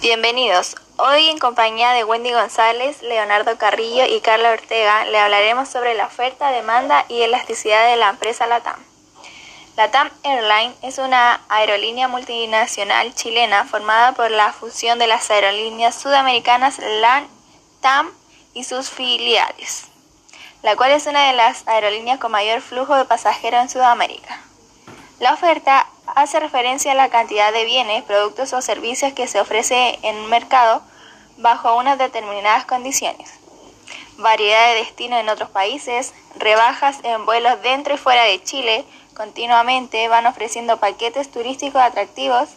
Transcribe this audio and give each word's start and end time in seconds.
Bienvenidos. 0.00 0.76
Hoy 0.96 1.28
en 1.28 1.36
compañía 1.36 1.90
de 1.90 2.04
Wendy 2.04 2.32
González, 2.32 3.02
Leonardo 3.02 3.58
Carrillo 3.58 4.06
y 4.06 4.22
Carla 4.22 4.52
Ortega 4.52 5.04
le 5.04 5.18
hablaremos 5.18 5.68
sobre 5.68 5.92
la 5.92 6.06
oferta, 6.06 6.50
demanda 6.50 7.04
y 7.10 7.20
elasticidad 7.20 7.86
de 7.90 7.96
la 7.96 8.08
empresa 8.08 8.46
LATAM. 8.46 8.82
LATAM 9.76 10.10
Airlines 10.22 10.74
es 10.80 10.96
una 10.96 11.42
aerolínea 11.50 12.08
multinacional 12.08 13.14
chilena 13.14 13.66
formada 13.66 14.12
por 14.12 14.30
la 14.30 14.54
fusión 14.54 14.98
de 14.98 15.06
las 15.06 15.30
aerolíneas 15.30 16.00
sudamericanas 16.00 16.78
LATAM 16.78 18.10
y 18.54 18.64
sus 18.64 18.88
filiales, 18.88 19.84
la 20.62 20.76
cual 20.76 20.92
es 20.92 21.04
una 21.04 21.26
de 21.26 21.34
las 21.34 21.68
aerolíneas 21.68 22.18
con 22.18 22.32
mayor 22.32 22.62
flujo 22.62 22.96
de 22.96 23.04
pasajeros 23.04 23.60
en 23.60 23.68
Sudamérica. 23.68 24.40
La 25.18 25.34
oferta 25.34 25.89
hace 26.16 26.40
referencia 26.40 26.92
a 26.92 26.94
la 26.94 27.08
cantidad 27.10 27.52
de 27.52 27.64
bienes, 27.64 28.04
productos 28.04 28.52
o 28.52 28.62
servicios 28.62 29.12
que 29.12 29.26
se 29.26 29.40
ofrece 29.40 29.98
en 30.02 30.16
un 30.16 30.26
mercado 30.30 30.82
bajo 31.38 31.76
unas 31.76 31.98
determinadas 31.98 32.64
condiciones. 32.64 33.30
Variedad 34.18 34.68
de 34.68 34.80
destinos 34.80 35.20
en 35.20 35.28
otros 35.28 35.50
países, 35.50 36.12
rebajas 36.36 36.98
en 37.02 37.24
vuelos 37.24 37.62
dentro 37.62 37.94
y 37.94 37.98
fuera 37.98 38.24
de 38.24 38.42
Chile, 38.42 38.84
continuamente 39.14 40.08
van 40.08 40.26
ofreciendo 40.26 40.78
paquetes 40.78 41.30
turísticos 41.30 41.80
atractivos, 41.80 42.48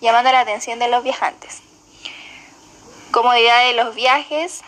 llamando 0.00 0.32
la 0.32 0.40
atención 0.40 0.78
de 0.78 0.88
los 0.88 1.02
viajantes. 1.02 1.62
Comodidad 3.10 3.66
de 3.66 3.72
los 3.72 3.94
viajes, 3.94 4.62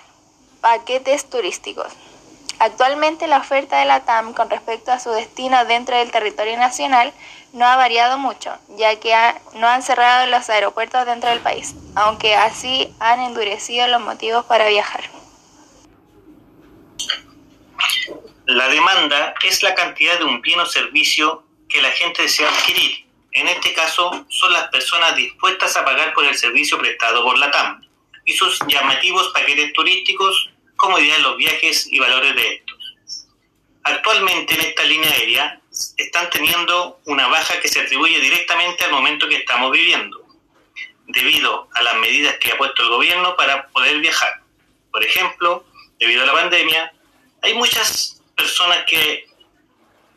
paquetes 0.60 1.28
turísticos. 1.28 1.92
Actualmente 2.60 3.28
la 3.28 3.38
oferta 3.38 3.78
de 3.78 3.84
la 3.84 4.04
TAM 4.04 4.34
con 4.34 4.50
respecto 4.50 4.90
a 4.90 4.98
su 4.98 5.10
destino 5.10 5.64
dentro 5.64 5.96
del 5.96 6.10
territorio 6.10 6.58
nacional 6.58 7.12
no 7.52 7.64
ha 7.64 7.76
variado 7.76 8.18
mucho, 8.18 8.56
ya 8.76 8.98
que 8.98 9.14
no 9.54 9.68
han 9.68 9.82
cerrado 9.82 10.26
los 10.26 10.50
aeropuertos 10.50 11.06
dentro 11.06 11.30
del 11.30 11.40
país, 11.40 11.74
aunque 11.94 12.34
así 12.34 12.92
han 12.98 13.20
endurecido 13.20 13.86
los 13.86 14.00
motivos 14.00 14.44
para 14.46 14.68
viajar. 14.68 15.02
La 18.46 18.68
demanda 18.68 19.34
es 19.44 19.62
la 19.62 19.74
cantidad 19.74 20.18
de 20.18 20.24
un 20.24 20.40
bien 20.40 20.58
o 20.58 20.66
servicio 20.66 21.44
que 21.68 21.82
la 21.82 21.90
gente 21.90 22.22
desea 22.22 22.48
adquirir. 22.48 23.06
En 23.32 23.46
este 23.46 23.74
caso, 23.74 24.24
son 24.28 24.52
las 24.52 24.68
personas 24.68 25.14
dispuestas 25.14 25.76
a 25.76 25.84
pagar 25.84 26.14
por 26.14 26.24
el 26.24 26.34
servicio 26.34 26.78
prestado 26.78 27.22
por 27.22 27.38
la 27.38 27.50
TAM 27.50 27.82
y 28.24 28.32
sus 28.32 28.58
llamativos 28.66 29.28
paquetes 29.34 29.72
turísticos, 29.74 30.50
comodidad 30.78 31.16
de 31.16 31.22
los 31.22 31.36
viajes 31.36 31.86
y 31.90 31.98
valores 31.98 32.34
de 32.34 32.54
estos. 32.54 33.26
Actualmente 33.82 34.54
en 34.54 34.60
esta 34.60 34.84
línea 34.84 35.10
aérea 35.10 35.60
están 35.96 36.30
teniendo 36.30 37.00
una 37.04 37.26
baja 37.28 37.60
que 37.60 37.68
se 37.68 37.80
atribuye 37.80 38.20
directamente 38.20 38.84
al 38.84 38.92
momento 38.92 39.28
que 39.28 39.36
estamos 39.36 39.70
viviendo, 39.72 40.24
debido 41.06 41.68
a 41.74 41.82
las 41.82 41.96
medidas 41.96 42.36
que 42.38 42.52
ha 42.52 42.58
puesto 42.58 42.82
el 42.82 42.88
gobierno 42.88 43.36
para 43.36 43.68
poder 43.68 43.98
viajar. 43.98 44.40
Por 44.90 45.04
ejemplo, 45.04 45.66
debido 45.98 46.22
a 46.22 46.26
la 46.26 46.32
pandemia, 46.32 46.92
hay 47.42 47.54
muchas 47.54 48.22
personas 48.36 48.84
que 48.86 49.26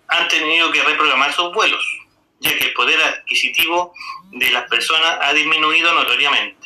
han 0.08 0.28
tenido 0.28 0.72
que 0.72 0.84
reprogramar 0.84 1.34
sus 1.34 1.54
vuelos, 1.54 1.84
ya 2.40 2.56
que 2.58 2.66
el 2.66 2.74
poder 2.74 3.02
adquisitivo 3.02 3.94
de 4.32 4.52
las 4.52 4.70
personas 4.70 5.18
ha 5.22 5.34
disminuido 5.34 5.94
notoriamente. 5.94 6.61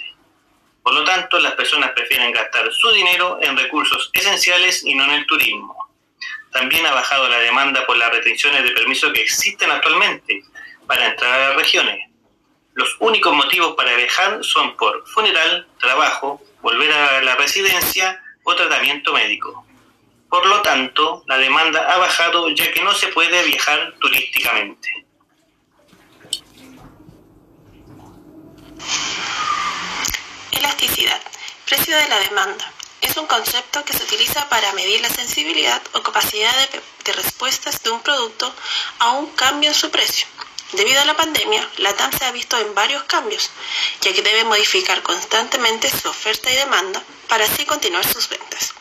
Por 0.86 0.94
lo 0.94 1.04
tanto, 1.04 1.40
las 1.40 1.54
personas 1.54 1.94
prefieren 1.94 2.32
gastar 2.32 2.72
su 2.72 2.92
dinero 2.92 3.40
en 3.42 3.58
recursos 3.58 4.12
esenciales 4.14 4.86
y 4.86 4.94
no 4.94 5.06
en 5.06 5.14
el 5.14 5.26
turismo. 5.26 5.76
También 6.52 6.86
ha 6.86 6.94
bajado 6.94 7.28
la 7.28 7.40
demanda 7.40 7.88
por 7.88 7.98
las 7.98 8.12
restricciones 8.12 8.64
de 8.64 8.70
permiso 8.70 9.12
que 9.12 9.24
existen 9.24 9.72
actualmente 9.72 10.44
para 10.86 11.08
entrar 11.08 11.34
a 11.34 11.50
las 11.50 11.56
regiones. 11.56 12.08
Los 12.76 12.96
únicos 13.00 13.34
motivos 13.34 13.74
para 13.76 13.96
viajar 13.96 14.44
son 14.44 14.78
por 14.78 15.08
funeral, 15.08 15.68
trabajo, 15.80 16.40
volver 16.62 16.92
a 16.92 17.20
la 17.24 17.36
residencia 17.36 18.22
o 18.44 18.54
tratamiento 18.54 19.12
médico. 19.12 19.66
Por 20.30 20.46
lo 20.46 20.62
tanto, 20.62 21.24
la 21.26 21.40
demanda 21.40 21.92
ha 21.92 21.98
bajado 21.98 22.50
ya 22.50 22.72
que 22.72 22.84
no 22.84 22.94
se 22.94 23.08
puede 23.08 23.44
viajar 23.44 23.96
turísticamente. 24.00 25.05
Elasticidad. 30.66 31.22
Precio 31.68 31.96
de 31.96 32.08
la 32.08 32.18
demanda 32.22 32.74
es 33.00 33.16
un 33.18 33.28
concepto 33.28 33.86
que 33.86 33.94
se 33.94 34.04
utiliza 34.04 34.50
para 34.50 34.74
medir 34.74 35.00
la 35.00 35.10
sensibilidad 35.10 35.80
o 35.94 36.02
capacidad 36.02 36.52
de, 37.04 37.14
respuestas 37.14 37.84
de 37.84 37.92
un 37.92 38.02
producto 38.02 38.52
a 38.98 39.12
un 39.12 39.28
cambio 39.36 39.70
en 39.70 39.76
su 39.76 39.92
precio. 39.92 40.26
Debido 40.72 41.00
a 41.00 41.06
la 41.06 41.16
pandemia, 41.16 41.70
la 41.78 41.94
TAM 41.94 42.12
se 42.18 42.26
ha 42.26 42.32
visto 42.32 42.58
en 42.58 42.74
varios 42.74 43.04
cambios, 43.04 43.52
ya 44.02 44.12
que 44.12 44.24
debe 44.24 44.44
modificar 44.44 45.04
constantemente 45.04 45.88
su 45.88 46.10
oferta 46.10 46.52
y 46.52 46.56
demanda 46.56 47.04
para 47.28 47.46
así 47.46 47.64
continuar 47.66 48.04
sus 48.12 48.28
ventas. 48.28 48.74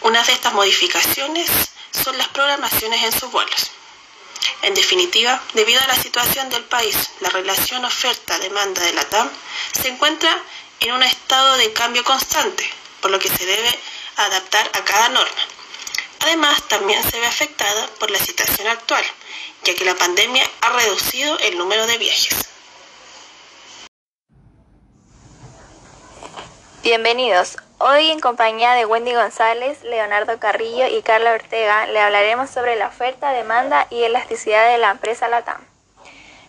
Una 0.00 0.24
de 0.24 0.32
estas 0.32 0.54
modificaciones 0.54 1.48
son 1.92 2.18
las 2.18 2.28
programaciones 2.30 3.04
en 3.04 3.12
sus 3.12 3.30
vuelos. 3.30 3.70
En 4.62 4.74
definitiva, 4.74 5.40
debido 5.54 5.80
a 5.80 5.86
la 5.86 6.02
situación 6.02 6.50
del 6.50 6.64
país, 6.64 6.96
la 7.20 7.30
relación 7.30 7.84
oferta-demanda 7.84 8.82
de 8.82 8.92
la 8.94 9.08
TAM 9.08 9.30
se 9.72 9.86
encuentra 9.86 10.42
en 10.80 10.92
un 10.92 11.02
estado 11.02 11.56
de 11.56 11.72
cambio 11.72 12.04
constante, 12.04 12.68
por 13.00 13.10
lo 13.10 13.18
que 13.18 13.28
se 13.28 13.46
debe 13.46 13.78
adaptar 14.16 14.70
a 14.74 14.84
cada 14.84 15.08
norma. 15.08 15.42
Además, 16.20 16.62
también 16.68 17.02
se 17.02 17.20
ve 17.20 17.26
afectada 17.26 17.86
por 17.98 18.10
la 18.10 18.18
situación 18.18 18.68
actual, 18.68 19.04
ya 19.64 19.74
que 19.74 19.84
la 19.84 19.94
pandemia 19.94 20.48
ha 20.60 20.70
reducido 20.70 21.38
el 21.40 21.58
número 21.58 21.86
de 21.86 21.98
viajes. 21.98 22.48
Bienvenidos. 26.82 27.56
Hoy 27.78 28.10
en 28.10 28.20
compañía 28.20 28.72
de 28.72 28.86
Wendy 28.86 29.12
González, 29.12 29.82
Leonardo 29.82 30.38
Carrillo 30.38 30.86
y 30.86 31.02
Carla 31.02 31.32
Ortega 31.32 31.86
le 31.86 32.00
hablaremos 32.00 32.48
sobre 32.48 32.76
la 32.76 32.88
oferta, 32.88 33.32
demanda 33.32 33.86
y 33.90 34.04
elasticidad 34.04 34.70
de 34.70 34.78
la 34.78 34.92
empresa 34.92 35.28
LATAM. 35.28 35.75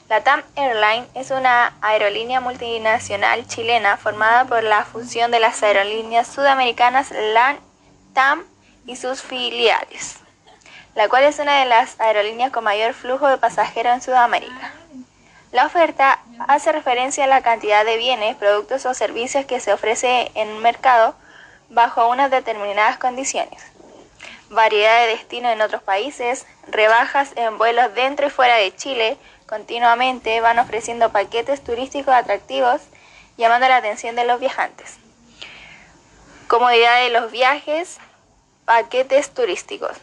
LATAM 0.09 0.41
Airlines 0.55 1.09
es 1.15 1.31
una 1.31 1.73
aerolínea 1.81 2.39
multinacional 2.39 3.45
chilena 3.45 3.97
formada 3.97 4.45
por 4.45 4.63
la 4.63 4.85
fusión 4.85 5.31
de 5.31 5.41
las 5.41 5.61
aerolíneas 5.61 6.27
sudamericanas 6.27 7.11
LATAM 7.11 8.45
y 8.85 8.95
sus 8.95 9.21
filiales, 9.21 10.19
la 10.95 11.09
cual 11.09 11.25
es 11.25 11.39
una 11.39 11.59
de 11.59 11.65
las 11.65 11.99
aerolíneas 11.99 12.51
con 12.51 12.63
mayor 12.63 12.93
flujo 12.93 13.27
de 13.27 13.37
pasajeros 13.37 13.95
en 13.95 14.01
Sudamérica. 14.01 14.71
La 15.51 15.65
oferta 15.65 16.19
hace 16.47 16.71
referencia 16.71 17.25
a 17.25 17.27
la 17.27 17.41
cantidad 17.41 17.83
de 17.83 17.97
bienes, 17.97 18.37
productos 18.37 18.85
o 18.85 18.93
servicios 18.93 19.45
que 19.45 19.59
se 19.59 19.73
ofrece 19.73 20.31
en 20.35 20.47
un 20.47 20.61
mercado 20.61 21.15
bajo 21.69 22.07
unas 22.07 22.31
determinadas 22.31 22.97
condiciones. 22.97 23.61
Variedad 24.49 25.01
de 25.01 25.07
destinos 25.07 25.51
en 25.51 25.61
otros 25.61 25.83
países, 25.83 26.45
rebajas 26.67 27.31
en 27.35 27.57
vuelos 27.57 27.93
dentro 27.93 28.27
y 28.27 28.29
fuera 28.29 28.55
de 28.55 28.73
Chile, 28.73 29.17
continuamente 29.45 30.39
van 30.39 30.57
ofreciendo 30.59 31.11
paquetes 31.11 31.61
turísticos 31.61 32.13
atractivos, 32.13 32.81
llamando 33.37 33.67
la 33.67 33.77
atención 33.77 34.15
de 34.15 34.25
los 34.25 34.39
viajantes. 34.39 34.97
Comodidad 36.47 37.01
de 37.01 37.09
los 37.09 37.29
viajes, 37.29 37.97
paquetes 38.63 39.33
turísticos. 39.33 39.97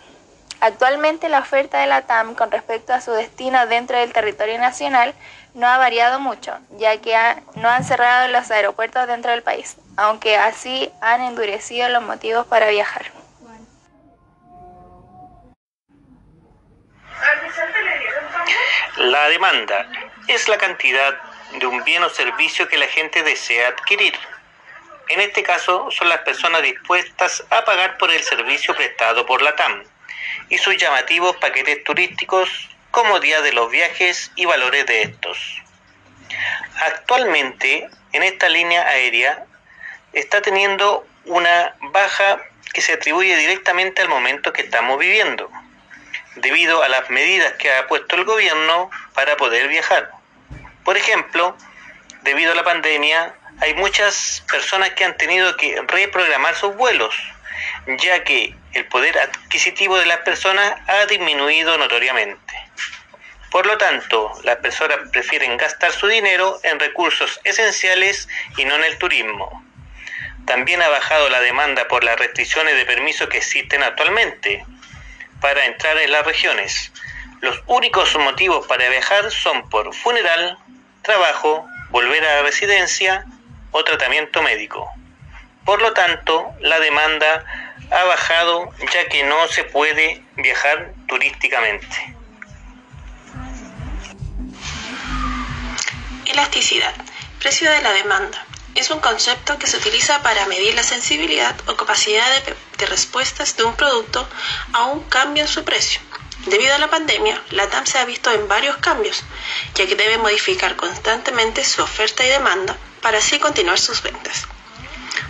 Actualmente 0.61 1.31
la 1.31 1.41
oferta 1.41 1.79
de 1.79 1.87
la 1.87 2.03
TAM 2.03 2.35
con 2.35 2.51
respecto 2.51 2.93
a 2.93 3.01
su 3.01 3.13
destino 3.13 3.67
dentro 3.67 3.99
del 3.99 4.13
territorio 4.13 4.59
nacional 4.59 5.15
no 5.55 5.67
ha 5.67 5.79
variado 5.79 6.21
mucho, 6.21 6.59
ya 6.79 6.99
que 6.99 7.17
no 7.55 7.69
han 7.69 7.85
cerrado 7.85 8.29
los 8.29 8.51
aeropuertos 8.51 9.07
dentro 9.07 9.31
del 9.31 9.43
país, 9.43 9.77
aunque 9.97 10.37
así 10.37 10.91
han 11.01 11.23
endurecido 11.23 11.89
los 11.89 12.03
motivos 12.03 12.47
para 12.47 12.69
viajar. 12.69 13.24
La 18.97 19.29
demanda 19.29 19.89
es 20.29 20.49
la 20.49 20.57
cantidad 20.57 21.21
de 21.59 21.67
un 21.67 21.83
bien 21.83 22.05
o 22.05 22.11
servicio 22.11 22.69
que 22.69 22.79
la 22.79 22.87
gente 22.87 23.25
desea 23.25 23.69
adquirir. 23.69 24.15
En 25.09 25.21
este 25.21 25.43
caso, 25.43 25.91
son 25.91 26.09
las 26.09 26.21
personas 26.21 26.63
dispuestas 26.63 27.45
a 27.51 27.65
pagar 27.65 27.99
por 27.99 28.13
el 28.13 28.23
servicio 28.23 28.73
prestado 28.77 29.27
por 29.27 29.43
la 29.43 29.57
TAM 29.57 29.83
y 30.49 30.59
sus 30.59 30.77
llamativos 30.77 31.37
paquetes 31.39 31.83
turísticos, 31.83 32.69
comodidad 32.93 33.43
de 33.43 33.53
los 33.53 33.69
viajes 33.69 34.31
y 34.37 34.45
valores 34.45 34.87
de 34.87 35.03
estos. 35.03 35.61
Actualmente, 36.77 37.89
en 38.13 38.23
esta 38.23 38.49
línea 38.49 38.87
aérea, 38.87 39.45
está 40.13 40.41
teniendo 40.41 41.05
una 41.25 41.75
baja 41.81 42.41
que 42.73 42.81
se 42.81 42.93
atribuye 42.93 43.37
directamente 43.37 44.03
al 44.03 44.09
momento 44.09 44.53
que 44.53 44.63
estamos 44.63 45.01
viviendo 45.01 45.51
debido 46.37 46.83
a 46.83 46.89
las 46.89 47.09
medidas 47.11 47.53
que 47.55 47.73
ha 47.73 47.87
puesto 47.87 48.17
el 48.17 48.25
gobierno 48.25 48.91
para 49.15 49.37
poder 49.37 49.69
viajar. 49.69 50.11
Por 50.85 50.97
ejemplo, 50.97 51.57
debido 52.23 52.53
a 52.53 52.55
la 52.55 52.65
pandemia, 52.65 53.35
hay 53.61 53.75
muchas 53.75 54.45
personas 54.51 54.91
que 54.91 55.05
han 55.05 55.17
tenido 55.17 55.57
que 55.57 55.81
reprogramar 55.87 56.55
sus 56.55 56.75
vuelos, 56.77 57.15
ya 57.99 58.25
que 58.25 58.55
el 58.73 58.87
poder 58.87 59.19
adquisitivo 59.19 59.97
de 59.97 60.07
las 60.07 60.19
personas 60.19 60.75
ha 60.89 61.07
disminuido 61.07 61.79
notoriamente. 61.79 62.55
Por 63.51 63.67
lo 63.67 63.79
tanto, 63.79 64.33
las 64.43 64.57
personas 64.57 64.99
prefieren 65.13 65.57
gastar 65.57 65.93
su 65.93 66.09
dinero 66.09 66.59
en 66.65 66.81
recursos 66.81 67.41
esenciales 67.45 68.29
y 68.57 68.65
no 68.65 68.75
en 68.75 68.85
el 68.85 68.99
turismo. 68.99 69.65
También 70.45 70.83
ha 70.83 70.89
bajado 70.89 71.29
la 71.29 71.41
demanda 71.41 71.87
por 71.87 72.03
las 72.03 72.19
restricciones 72.19 72.75
de 72.75 72.85
permiso 72.85 73.29
que 73.29 73.39
existen 73.39 73.83
actualmente 73.83 74.65
para 75.45 75.67
entrar 75.67 75.99
en 75.99 76.11
las 76.11 76.25
regiones. 76.25 76.91
Los 77.43 77.61
únicos 77.67 78.17
motivos 78.17 78.67
para 78.67 78.89
viajar 78.89 79.31
son 79.31 79.69
por 79.69 79.95
funeral, 79.95 80.57
trabajo, 81.03 81.67
volver 81.91 82.25
a 82.25 82.37
la 82.37 82.43
residencia 82.45 83.27
o 83.71 83.85
tratamiento 83.85 84.41
médico. 84.41 84.91
Por 85.67 85.83
lo 85.83 85.93
tanto, 85.93 86.51
la 86.61 86.81
demanda 86.81 87.45
ha 87.91 88.05
bajado 88.05 88.71
ya 88.91 89.07
que 89.11 89.23
no 89.25 89.47
se 89.49 89.65
puede 89.65 90.25
viajar 90.37 90.95
turísticamente. 91.09 92.17
Elasticidad. 96.25 96.95
Precio 97.39 97.71
de 97.71 97.83
la 97.83 97.93
demanda. 97.93 98.47
Es 98.75 98.91
un 98.91 99.01
concepto 99.01 99.59
que 99.59 99.67
se 99.67 99.77
utiliza 99.77 100.23
para 100.23 100.47
medir 100.47 100.75
la 100.75 100.83
sensibilidad 100.83 101.55
o 101.67 101.77
capacidad 101.77 102.25
de, 102.47 102.55
de, 102.79 102.87
respuestas 102.87 103.57
de 103.57 103.65
un 103.65 103.75
producto 103.77 104.27
a 104.73 104.85
un 104.85 105.01
cambio 105.05 105.43
en 105.43 105.49
su 105.49 105.65
precio. 105.65 106.01
Debido 106.47 106.75
a 106.75 106.79
la 106.79 106.91
pandemia, 106.91 107.43
la 107.51 107.69
TAM 107.69 107.87
se 107.87 107.99
ha 107.99 108.05
visto 108.05 108.31
en 108.31 108.49
varios 108.49 108.77
cambios, 108.77 109.23
ya 109.75 109.87
que 109.87 109.97
debe 109.97 110.19
modificar 110.19 110.77
constantemente 110.77 111.65
su 111.65 111.83
oferta 111.83 112.25
y 112.25 112.29
demanda 112.29 112.77
para 113.01 113.19
así 113.19 113.39
continuar 113.39 113.79
sus 113.79 114.03
ventas. 114.03 114.47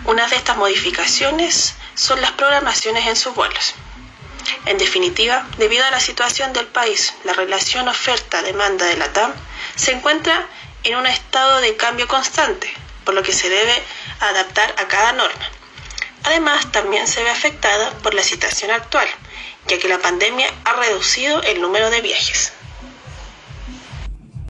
Una 0.05 0.27
de 0.27 0.35
estas 0.35 0.57
modificaciones 0.57 1.75
son 1.93 2.21
las 2.21 2.31
programaciones 2.31 3.07
en 3.07 3.15
sus 3.15 3.33
vuelos. 3.33 3.75
En 4.65 4.77
definitiva, 4.77 5.47
debido 5.57 5.85
a 5.85 5.91
la 5.91 5.99
situación 5.99 6.53
del 6.53 6.67
país, 6.67 7.13
la 7.23 7.33
relación 7.33 7.87
oferta-demanda 7.87 8.85
de 8.85 8.97
la 8.97 9.11
TAM 9.13 9.33
se 9.75 9.91
encuentra 9.91 10.47
en 10.83 10.95
un 10.97 11.07
estado 11.07 11.61
de 11.61 11.75
cambio 11.75 12.07
constante, 12.07 12.71
por 13.03 13.13
lo 13.15 13.23
que 13.23 13.33
se 13.33 13.49
debe 13.49 13.83
adaptar 14.19 14.75
a 14.77 14.87
cada 14.87 15.13
norma. 15.13 15.49
Además, 16.25 16.71
también 16.71 17.07
se 17.07 17.23
ve 17.23 17.29
afectada 17.29 17.91
por 17.99 18.13
la 18.13 18.23
situación 18.23 18.71
actual, 18.71 19.07
ya 19.67 19.77
que 19.77 19.87
la 19.87 19.99
pandemia 19.99 20.51
ha 20.63 20.73
reducido 20.73 21.41
el 21.43 21.61
número 21.61 21.89
de 21.89 22.01
viajes. 22.01 22.51